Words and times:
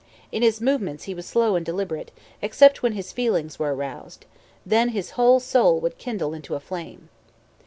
"In 0.31 0.41
his 0.41 0.59
movements 0.59 1.03
he 1.03 1.13
was 1.13 1.27
slow 1.27 1.55
and 1.55 1.63
deliberate, 1.63 2.09
except 2.41 2.81
when 2.81 2.93
his 2.93 3.11
feelings 3.11 3.59
were 3.59 3.75
aroused. 3.75 4.25
Then 4.65 4.89
his 4.89 5.11
whole 5.11 5.39
soul 5.39 5.79
would 5.79 5.99
kindle 5.99 6.33
into 6.33 6.55
a 6.55 6.59
flame." 6.59 7.09